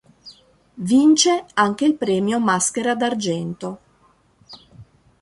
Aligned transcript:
Vince 0.81 1.45
anche 1.53 1.85
il 1.85 1.93
premio 1.93 2.39
"Maschera 2.39 2.95
d'argento". 2.95 3.79